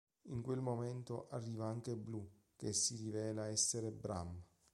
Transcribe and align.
In 0.29 0.41
quel 0.41 0.61
momento 0.61 1.27
arriva 1.29 1.67
anche 1.67 1.95
Blue, 1.95 2.27
che 2.55 2.73
si 2.73 2.95
rivela 2.95 3.45
essere 3.49 3.91
Bram. 3.91 4.35